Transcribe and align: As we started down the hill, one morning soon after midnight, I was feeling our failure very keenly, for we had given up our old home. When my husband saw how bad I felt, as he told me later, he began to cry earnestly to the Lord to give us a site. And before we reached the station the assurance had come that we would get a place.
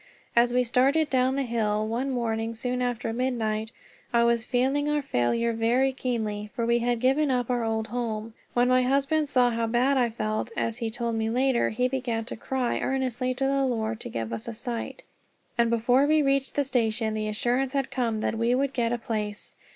As 0.35 0.51
we 0.51 0.63
started 0.63 1.11
down 1.11 1.35
the 1.35 1.43
hill, 1.43 1.87
one 1.87 2.09
morning 2.09 2.55
soon 2.55 2.81
after 2.81 3.13
midnight, 3.13 3.71
I 4.11 4.23
was 4.23 4.45
feeling 4.45 4.89
our 4.89 5.03
failure 5.03 5.53
very 5.53 5.93
keenly, 5.93 6.49
for 6.55 6.65
we 6.65 6.79
had 6.79 6.99
given 6.99 7.29
up 7.29 7.51
our 7.51 7.63
old 7.63 7.89
home. 7.89 8.33
When 8.55 8.67
my 8.67 8.81
husband 8.81 9.29
saw 9.29 9.51
how 9.51 9.67
bad 9.67 9.97
I 9.97 10.09
felt, 10.09 10.49
as 10.57 10.77
he 10.77 10.89
told 10.89 11.13
me 11.17 11.29
later, 11.29 11.69
he 11.69 11.87
began 11.87 12.25
to 12.25 12.35
cry 12.35 12.79
earnestly 12.79 13.35
to 13.35 13.45
the 13.45 13.63
Lord 13.63 13.99
to 13.99 14.09
give 14.09 14.33
us 14.33 14.47
a 14.47 14.55
site. 14.55 15.03
And 15.55 15.69
before 15.69 16.07
we 16.07 16.23
reached 16.23 16.55
the 16.55 16.63
station 16.65 17.13
the 17.13 17.27
assurance 17.27 17.73
had 17.73 17.91
come 17.91 18.21
that 18.21 18.39
we 18.39 18.55
would 18.55 18.73
get 18.73 18.91
a 18.91 18.97
place. 18.97 19.53